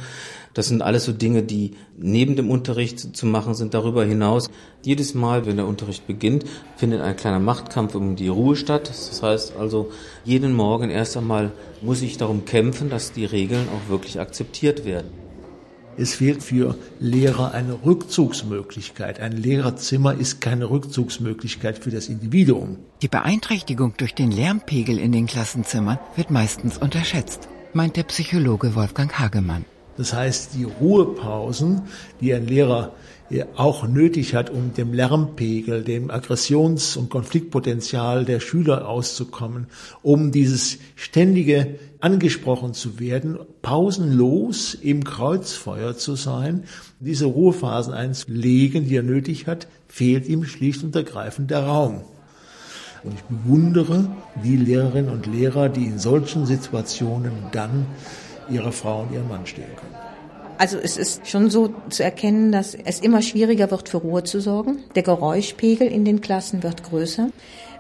Das 0.54 0.68
sind 0.68 0.84
alles 0.84 1.06
so 1.06 1.14
Dinge, 1.14 1.42
die 1.42 1.72
neben 1.98 2.36
dem 2.36 2.52
Unterricht 2.52 3.18
zu 3.18 3.26
machen 3.26 3.56
sind. 3.56 3.74
Darüber 3.74 4.06
hinaus, 4.06 4.52
jedes 4.84 5.16
Mal, 5.16 5.48
wenn 5.48 5.58
der 5.58 5.66
Unterricht 5.66 6.06
beginnt, 6.06 6.46
findet 6.76 7.02
ein 7.02 7.16
kleiner 7.16 7.40
Machtkampf 7.40 7.96
um 7.96 8.16
die 8.16 8.28
Ruhe 8.28 8.56
statt. 8.56 8.88
Das 8.88 9.24
heißt 9.24 9.56
also, 9.58 9.90
jeden 10.26 10.54
Morgen 10.54 10.92
erst 10.92 11.18
einmal 11.18 11.50
muss 11.82 12.04
ich 12.04 12.18
darum 12.18 12.46
kämpfen, 12.46 12.92
dass 12.92 13.14
die 13.14 13.26
Regeln 13.26 13.68
auch 13.70 13.90
wirklich 13.90 14.20
akzeptiert 14.20 14.86
werden. 14.86 15.29
Es 16.00 16.16
fehlt 16.16 16.42
für 16.42 16.76
Lehrer 17.02 17.54
eine 17.54 17.74
Rückzugsmöglichkeit. 17.84 19.20
Ein 19.20 19.34
Lehrerzimmer 19.34 20.14
ist 20.14 20.40
keine 20.40 20.70
Rückzugsmöglichkeit 20.70 21.78
für 21.78 21.92
das 21.92 22.08
Individuum. 22.08 22.78
Die 23.02 23.10
Beeinträchtigung 23.10 23.96
durch 23.98 24.16
den 24.16 24.32
Lärmpegel 24.32 24.98
in 24.98 25.12
den 25.12 25.28
Klassenzimmern 25.28 26.00
wird 26.16 26.32
meistens 26.32 26.78
unterschätzt, 26.78 27.50
meint 27.74 27.98
der 27.98 28.04
Psychologe 28.04 28.76
Wolfgang 28.76 29.20
Hagemann. 29.20 29.66
Das 30.00 30.14
heißt, 30.14 30.52
die 30.54 30.64
Ruhepausen, 30.64 31.82
die 32.22 32.34
ein 32.34 32.48
Lehrer 32.48 32.94
auch 33.58 33.86
nötig 33.86 34.34
hat, 34.34 34.50
um 34.50 34.74
dem 34.74 34.94
Lärmpegel, 34.94 35.84
dem 35.84 36.10
Aggressions- 36.10 36.96
und 36.96 37.10
Konfliktpotenzial 37.10 38.24
der 38.24 38.40
Schüler 38.40 38.88
auszukommen, 38.88 39.68
um 40.02 40.32
dieses 40.32 40.78
ständige 40.96 41.76
angesprochen 42.00 42.74
zu 42.74 43.02
werden, 43.02 43.40
pausenlos 43.62 44.74
im 44.74 45.04
Kreuzfeuer 45.04 45.98
zu 45.98 46.16
sein, 46.16 46.64
diese 47.02 47.26
Ruhephasen 47.26 47.94
einzulegen, 47.94 48.88
die 48.88 48.96
er 48.96 49.04
nötig 49.04 49.48
hat, 49.48 49.68
fehlt 49.90 50.30
ihm 50.30 50.46
schlicht 50.46 50.82
und 50.82 50.96
ergreifend 50.96 51.52
der 51.52 51.66
Raum. 51.66 52.04
Und 53.04 53.16
ich 53.16 53.24
bewundere 53.24 54.10
die 54.46 54.56
Lehrerinnen 54.56 55.12
und 55.12 55.26
Lehrer, 55.26 55.68
die 55.68 55.88
in 55.88 56.00
solchen 56.00 56.46
Situationen 56.46 57.34
dann 57.52 57.86
ihrer 58.50 58.72
Frau 58.72 59.02
und 59.02 59.14
ihrem 59.14 59.28
Mann 59.28 59.46
stehen 59.46 59.76
können. 59.76 59.96
Also 60.60 60.78
es 60.78 60.98
ist 60.98 61.26
schon 61.26 61.50
so 61.50 61.74
zu 61.90 62.04
erkennen, 62.04 62.52
dass 62.52 62.76
es 62.76 63.00
immer 63.00 63.22
schwieriger 63.22 63.72
wird, 63.72 63.88
für 63.88 63.98
Ruhe 63.98 64.26
zu 64.26 64.42
sorgen. 64.42 64.80
Der 64.94 65.04
Geräuschpegel 65.04 65.88
in 65.88 66.04
den 66.04 66.20
Klassen 66.20 66.64
wird 66.64 66.84
größer. 66.84 67.30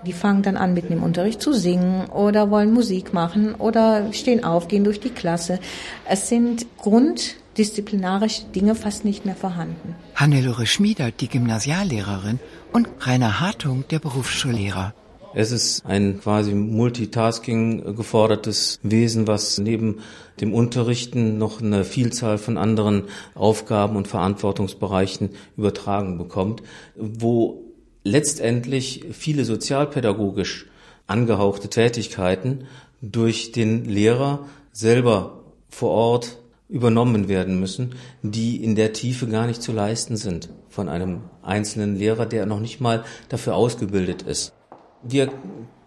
Die 0.05 0.13
fangen 0.13 0.43
dann 0.43 0.55
an, 0.55 0.73
mitten 0.73 0.93
im 0.93 1.03
Unterricht 1.03 1.41
zu 1.41 1.51
singen 1.51 2.05
oder 2.05 2.49
wollen 2.49 2.71
Musik 2.71 3.13
machen 3.13 3.53
oder 3.55 4.13
stehen 4.13 4.45
auf, 4.45 4.69
gehen 4.69 4.85
durch 4.85 5.01
die 5.01 5.09
Klasse. 5.09 5.59
Es 6.07 6.29
sind 6.29 6.67
grunddisziplinarische 6.77 8.45
Dinge 8.55 8.75
fast 8.75 9.03
nicht 9.03 9.25
mehr 9.25 9.35
vorhanden. 9.35 9.95
Hannelore 10.15 10.65
Schmieder, 10.65 11.11
die 11.11 11.27
Gymnasiallehrerin, 11.27 12.39
und 12.71 12.87
Rainer 13.01 13.41
Hartung, 13.41 13.83
der 13.89 13.99
Berufsschullehrer. 13.99 14.93
Es 15.33 15.51
ist 15.51 15.85
ein 15.85 16.19
quasi 16.21 16.53
Multitasking 16.53 17.95
gefordertes 17.95 18.79
Wesen, 18.83 19.27
was 19.27 19.59
neben 19.59 19.99
dem 20.41 20.53
Unterrichten 20.53 21.37
noch 21.37 21.61
eine 21.61 21.83
Vielzahl 21.83 22.37
von 22.37 22.57
anderen 22.57 23.03
Aufgaben 23.35 23.95
und 23.95 24.07
Verantwortungsbereichen 24.07 25.29
übertragen 25.57 26.17
bekommt, 26.17 26.63
wo 26.95 27.63
letztendlich 28.03 29.05
viele 29.11 29.45
sozialpädagogisch 29.45 30.67
angehauchte 31.07 31.69
Tätigkeiten 31.69 32.65
durch 33.01 33.51
den 33.51 33.85
Lehrer 33.85 34.45
selber 34.71 35.43
vor 35.69 35.91
Ort 35.91 36.37
übernommen 36.69 37.27
werden 37.27 37.59
müssen, 37.59 37.95
die 38.21 38.63
in 38.63 38.75
der 38.75 38.93
Tiefe 38.93 39.27
gar 39.27 39.47
nicht 39.47 39.61
zu 39.61 39.71
leisten 39.71 40.17
sind 40.17 40.49
von 40.69 40.87
einem 40.87 41.21
einzelnen 41.41 41.95
Lehrer, 41.95 42.27
der 42.27 42.45
noch 42.45 42.59
nicht 42.59 42.79
mal 42.79 43.03
dafür 43.27 43.55
ausgebildet 43.55 44.21
ist. 44.21 44.53
Wir 45.01 45.31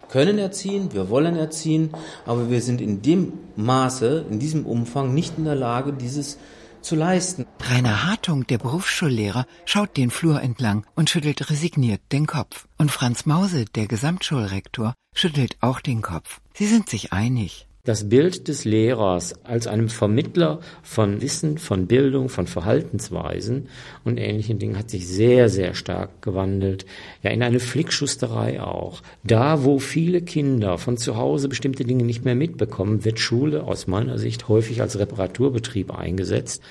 können 0.09 0.37
erziehen, 0.37 0.93
wir 0.93 1.09
wollen 1.09 1.35
erziehen, 1.35 1.91
aber 2.25 2.49
wir 2.49 2.61
sind 2.61 2.81
in 2.81 3.01
dem 3.01 3.33
Maße, 3.55 4.25
in 4.29 4.39
diesem 4.39 4.65
Umfang 4.65 5.13
nicht 5.13 5.37
in 5.37 5.45
der 5.45 5.55
Lage, 5.55 5.93
dieses 5.93 6.37
zu 6.81 6.95
leisten. 6.95 7.45
Rainer 7.61 8.05
Hartung, 8.05 8.45
der 8.45 8.57
Berufsschullehrer, 8.57 9.45
schaut 9.65 9.97
den 9.97 10.11
Flur 10.11 10.41
entlang 10.41 10.85
und 10.95 11.09
schüttelt 11.09 11.49
resigniert 11.49 12.01
den 12.11 12.27
Kopf. 12.27 12.67
Und 12.77 12.91
Franz 12.91 13.25
Mause, 13.25 13.65
der 13.65 13.87
Gesamtschulrektor, 13.87 14.93
schüttelt 15.15 15.57
auch 15.61 15.79
den 15.79 16.01
Kopf. 16.01 16.41
Sie 16.53 16.67
sind 16.67 16.89
sich 16.89 17.13
einig. 17.13 17.67
Das 17.85 18.07
Bild 18.07 18.47
des 18.47 18.63
Lehrers 18.63 19.33
als 19.43 19.67
einem 19.67 19.89
Vermittler 19.89 20.61
von 20.83 21.21
Wissen, 21.21 21.57
von 21.57 21.85
Bildung, 21.85 22.29
von 22.29 22.47
Verhaltensweisen 22.47 23.67
und 24.05 24.17
ähnlichen 24.17 24.57
Dingen 24.57 24.77
hat 24.77 24.89
sich 24.89 25.05
sehr, 25.05 25.49
sehr 25.49 25.73
stark 25.73 26.21
gewandelt. 26.21 26.85
Ja, 27.23 27.31
in 27.31 27.43
eine 27.43 27.59
Flickschusterei 27.59 28.61
auch. 28.61 29.01
Da, 29.25 29.65
wo 29.65 29.79
viele 29.79 30.21
Kinder 30.21 30.77
von 30.77 30.95
zu 30.95 31.17
Hause 31.17 31.49
bestimmte 31.49 31.83
Dinge 31.83 32.05
nicht 32.05 32.23
mehr 32.23 32.35
mitbekommen, 32.35 33.03
wird 33.03 33.19
Schule 33.19 33.65
aus 33.65 33.85
meiner 33.85 34.17
Sicht 34.17 34.47
häufig 34.47 34.79
als 34.79 34.97
Reparaturbetrieb 34.97 35.93
eingesetzt. 35.93 36.63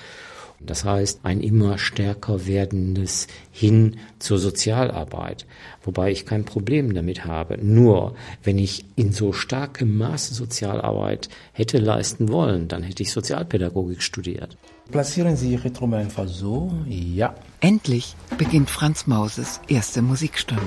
Das 0.65 0.85
heißt, 0.85 1.21
ein 1.23 1.41
immer 1.41 1.77
stärker 1.77 2.47
werdendes 2.47 3.27
Hin 3.51 3.97
zur 4.19 4.39
Sozialarbeit, 4.39 5.45
wobei 5.83 6.11
ich 6.11 6.25
kein 6.25 6.45
Problem 6.45 6.93
damit 6.93 7.25
habe. 7.25 7.57
Nur, 7.61 8.15
wenn 8.43 8.57
ich 8.57 8.85
in 8.95 9.11
so 9.11 9.33
starkem 9.33 9.97
Maße 9.97 10.33
Sozialarbeit 10.33 11.29
hätte 11.51 11.77
leisten 11.77 12.29
wollen, 12.29 12.67
dann 12.67 12.83
hätte 12.83 13.03
ich 13.03 13.11
Sozialpädagogik 13.11 14.01
studiert. 14.01 14.57
Platzieren 14.91 15.35
Sie 15.35 15.51
Ihre 15.53 15.71
Trommel 15.71 15.99
einfach 15.99 16.27
so. 16.27 16.73
Ja. 16.87 17.35
Endlich 17.61 18.15
beginnt 18.37 18.69
Franz 18.69 19.07
Mauses 19.07 19.59
erste 19.67 20.01
Musikstunde. 20.01 20.63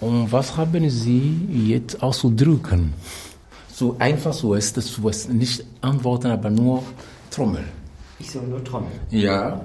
Und 0.00 0.30
was 0.30 0.56
haben 0.56 0.90
Sie 0.90 1.48
jetzt 1.66 2.02
auszudrücken? 2.02 2.92
So 3.72 3.96
einfach 3.98 4.32
so 4.32 4.54
ist 4.54 4.76
es, 4.78 5.28
nicht 5.28 5.64
antworten, 5.80 6.28
aber 6.28 6.50
nur 6.50 6.82
Trommel. 7.30 7.64
Ich 8.18 8.30
soll 8.30 8.46
nur 8.46 8.64
trommeln. 8.64 8.98
Ja. 9.10 9.60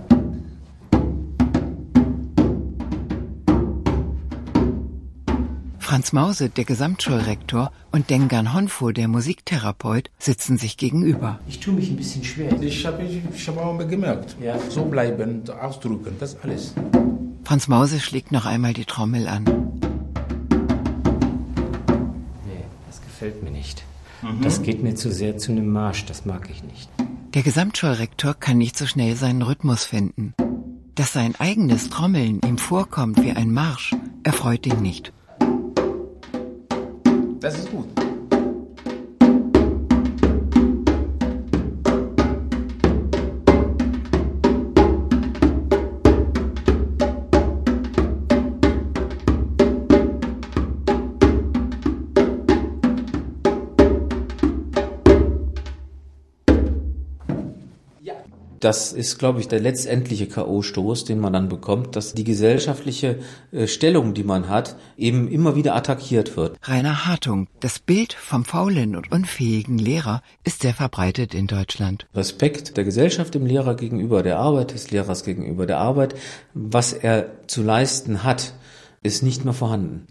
Franz 5.79 6.13
Mause, 6.13 6.49
der 6.49 6.63
Gesamtschulrektor, 6.63 7.71
und 7.91 8.09
Dengan 8.09 8.53
Honfo, 8.53 8.91
der 8.91 9.09
Musiktherapeut, 9.09 10.09
sitzen 10.19 10.57
sich 10.57 10.77
gegenüber. 10.77 11.39
Ich 11.49 11.59
tue 11.59 11.73
mich 11.73 11.89
ein 11.89 11.97
bisschen 11.97 12.23
schwer. 12.23 12.61
Ich 12.61 12.85
habe 12.85 13.03
ich 13.03 13.47
hab 13.47 13.57
auch 13.57 13.77
gemerkt. 13.87 14.37
Ja. 14.41 14.57
So 14.69 14.85
bleiben, 14.85 15.43
ausdrücken, 15.49 16.15
das 16.17 16.39
alles. 16.41 16.73
Franz 17.43 17.67
Mause 17.67 17.99
schlägt 17.99 18.31
noch 18.31 18.45
einmal 18.45 18.71
die 18.71 18.85
Trommel 18.85 19.27
an. 19.27 19.43
Nee, 22.45 22.63
das 22.87 23.01
gefällt 23.01 23.43
mir 23.43 23.51
nicht. 23.51 23.83
Das 24.41 24.61
geht 24.61 24.81
mir 24.83 24.95
zu 24.95 25.11
sehr 25.11 25.37
zu 25.37 25.51
einem 25.51 25.69
Marsch, 25.69 26.05
das 26.05 26.25
mag 26.25 26.49
ich 26.49 26.63
nicht. 26.63 26.89
Der 27.33 27.43
Gesamtschulrektor 27.43 28.33
kann 28.33 28.57
nicht 28.57 28.77
so 28.77 28.85
schnell 28.85 29.15
seinen 29.15 29.41
Rhythmus 29.41 29.85
finden. 29.85 30.33
Dass 30.95 31.13
sein 31.13 31.33
eigenes 31.39 31.89
Trommeln 31.89 32.41
ihm 32.45 32.57
vorkommt 32.57 33.23
wie 33.23 33.31
ein 33.31 33.53
Marsch, 33.53 33.95
erfreut 34.23 34.65
ihn 34.65 34.81
nicht. 34.81 35.13
Das 37.39 37.57
ist 37.57 37.71
gut. 37.71 38.00
Das 58.61 58.93
ist, 58.93 59.17
glaube 59.17 59.39
ich, 59.39 59.47
der 59.47 59.59
letztendliche 59.59 60.27
K.O.-Stoß, 60.27 61.07
den 61.07 61.19
man 61.19 61.33
dann 61.33 61.49
bekommt, 61.49 61.95
dass 61.95 62.13
die 62.13 62.23
gesellschaftliche 62.23 63.17
äh, 63.51 63.65
Stellung, 63.65 64.13
die 64.13 64.23
man 64.23 64.49
hat, 64.49 64.75
eben 64.97 65.27
immer 65.27 65.55
wieder 65.55 65.75
attackiert 65.75 66.37
wird. 66.37 66.57
Rainer 66.61 67.07
Hartung, 67.07 67.47
das 67.59 67.79
Bild 67.79 68.13
vom 68.13 68.45
faulen 68.45 68.95
und 68.95 69.11
unfähigen 69.11 69.79
Lehrer 69.79 70.21
ist 70.43 70.61
sehr 70.61 70.75
verbreitet 70.75 71.33
in 71.33 71.47
Deutschland. 71.47 72.05
Respekt 72.13 72.77
der 72.77 72.83
Gesellschaft 72.83 73.33
dem 73.33 73.47
Lehrer 73.47 73.75
gegenüber, 73.75 74.21
der 74.21 74.37
Arbeit 74.37 74.75
des 74.75 74.91
Lehrers 74.91 75.23
gegenüber, 75.23 75.65
der 75.65 75.79
Arbeit, 75.79 76.13
was 76.53 76.93
er 76.93 77.31
zu 77.47 77.63
leisten 77.63 78.23
hat, 78.23 78.53
ist 79.01 79.23
nicht 79.23 79.43
mehr 79.43 79.55
vorhanden. 79.55 80.05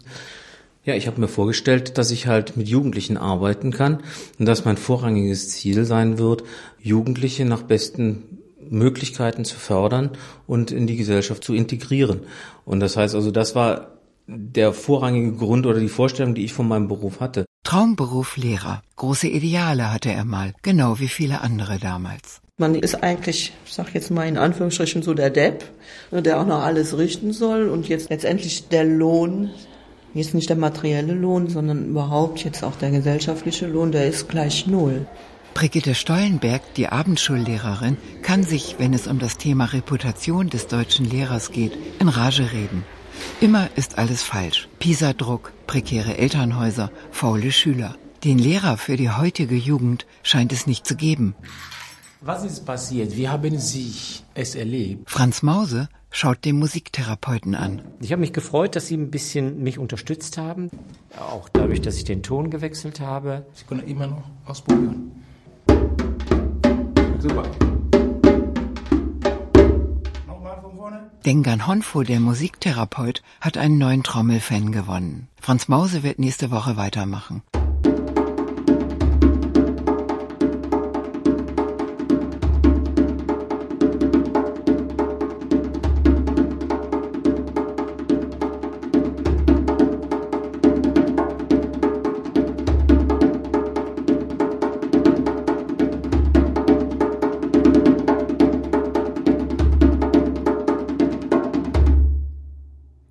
Ja, 0.83 0.95
ich 0.95 1.05
habe 1.05 1.21
mir 1.21 1.27
vorgestellt, 1.27 1.99
dass 1.99 2.09
ich 2.09 2.25
halt 2.25 2.57
mit 2.57 2.67
Jugendlichen 2.67 3.15
arbeiten 3.15 3.71
kann 3.71 4.01
und 4.39 4.47
dass 4.47 4.65
mein 4.65 4.77
vorrangiges 4.77 5.49
Ziel 5.49 5.85
sein 5.85 6.17
wird, 6.17 6.43
Jugendliche 6.81 7.45
nach 7.45 7.61
besten 7.61 8.30
Möglichkeiten 8.69 9.45
zu 9.45 9.57
fördern 9.57 10.11
und 10.47 10.71
in 10.71 10.87
die 10.87 10.95
Gesellschaft 10.95 11.43
zu 11.43 11.53
integrieren. 11.53 12.21
Und 12.65 12.79
das 12.79 12.97
heißt 12.97 13.15
also, 13.15 13.31
das 13.31 13.55
war 13.55 13.97
der 14.27 14.73
vorrangige 14.73 15.33
Grund 15.33 15.65
oder 15.65 15.79
die 15.79 15.89
Vorstellung, 15.89 16.35
die 16.35 16.45
ich 16.45 16.53
von 16.53 16.67
meinem 16.67 16.87
Beruf 16.87 17.19
hatte. 17.19 17.45
Traumberuf 17.63 18.37
Lehrer. 18.37 18.81
Große 18.95 19.27
Ideale 19.27 19.91
hatte 19.91 20.11
er 20.11 20.25
mal, 20.25 20.53
genau 20.61 20.99
wie 20.99 21.07
viele 21.07 21.41
andere 21.41 21.77
damals. 21.79 22.41
Man 22.57 22.75
ist 22.75 23.03
eigentlich, 23.03 23.53
ich 23.65 23.73
sag 23.73 23.93
jetzt 23.93 24.11
mal 24.11 24.27
in 24.27 24.37
Anführungsstrichen 24.37 25.01
so 25.01 25.13
der 25.13 25.29
Depp, 25.29 25.63
der 26.11 26.39
auch 26.39 26.45
noch 26.45 26.61
alles 26.61 26.97
richten 26.97 27.33
soll 27.33 27.69
und 27.69 27.87
jetzt 27.87 28.09
letztendlich 28.09 28.67
der 28.67 28.83
Lohn, 28.83 29.51
jetzt 30.13 30.33
nicht 30.33 30.49
der 30.49 30.57
materielle 30.57 31.13
Lohn, 31.13 31.47
sondern 31.47 31.87
überhaupt 31.89 32.43
jetzt 32.43 32.63
auch 32.63 32.75
der 32.75 32.91
gesellschaftliche 32.91 33.67
Lohn, 33.67 33.91
der 33.91 34.07
ist 34.07 34.29
gleich 34.29 34.67
null. 34.67 35.07
Brigitte 35.53 35.95
Stollenberg, 35.95 36.61
die 36.75 36.87
Abendschullehrerin, 36.87 37.97
kann 38.23 38.43
sich, 38.43 38.75
wenn 38.79 38.93
es 38.93 39.07
um 39.07 39.19
das 39.19 39.37
Thema 39.37 39.65
Reputation 39.65 40.49
des 40.49 40.67
deutschen 40.67 41.05
Lehrers 41.05 41.51
geht, 41.51 41.77
in 41.99 42.07
Rage 42.07 42.51
reden. 42.51 42.83
Immer 43.41 43.69
ist 43.75 43.97
alles 43.97 44.23
falsch. 44.23 44.69
Pisa-Druck, 44.79 45.53
prekäre 45.67 46.17
Elternhäuser, 46.17 46.91
faule 47.11 47.51
Schüler. 47.51 47.95
Den 48.23 48.37
Lehrer 48.37 48.77
für 48.77 48.97
die 48.97 49.09
heutige 49.09 49.55
Jugend 49.55 50.05
scheint 50.23 50.53
es 50.53 50.67
nicht 50.67 50.85
zu 50.85 50.95
geben. 50.95 51.35
Was 52.21 52.43
ist 52.43 52.65
passiert? 52.65 53.17
Wie 53.17 53.29
haben 53.29 53.57
Sie 53.57 53.93
es 54.35 54.55
erlebt? 54.55 55.09
Franz 55.09 55.41
Mause 55.41 55.89
schaut 56.11 56.45
den 56.45 56.59
Musiktherapeuten 56.59 57.55
an. 57.55 57.81
Ich 57.99 58.11
habe 58.11 58.19
mich 58.19 58.33
gefreut, 58.33 58.75
dass 58.75 58.87
Sie 58.87 58.95
ein 58.95 59.09
bisschen 59.09 59.63
mich 59.63 59.79
unterstützt 59.79 60.37
haben. 60.37 60.69
Auch 61.19 61.49
dadurch, 61.49 61.81
dass 61.81 61.97
ich 61.97 62.03
den 62.03 62.21
Ton 62.21 62.51
gewechselt 62.51 62.99
habe. 62.99 63.45
Sie 63.53 63.65
können 63.65 63.87
immer 63.87 64.07
noch 64.07 64.23
ausprobieren. 64.45 65.11
Super. 67.21 67.43
Nochmal 70.27 70.59
von 70.59 70.75
vorne. 70.75 71.11
Dengan 71.23 71.67
Honfo, 71.67 72.01
der 72.01 72.19
Musiktherapeut, 72.19 73.21
hat 73.39 73.59
einen 73.59 73.77
neuen 73.77 74.01
Trommelfan 74.01 74.71
gewonnen. 74.71 75.27
Franz 75.39 75.67
Mause 75.67 76.01
wird 76.01 76.17
nächste 76.17 76.49
Woche 76.49 76.77
weitermachen. 76.77 77.43